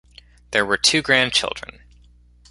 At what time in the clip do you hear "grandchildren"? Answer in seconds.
1.03-1.83